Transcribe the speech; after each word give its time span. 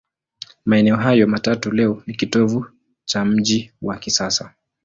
Maeneo 0.65 0.95
hayo 0.95 1.27
matatu 1.27 1.71
leo 1.71 2.03
ni 2.05 2.13
kitovu 2.13 2.65
cha 3.05 3.25
mji 3.25 3.73
wa 3.81 3.97
kisasa. 3.97 4.53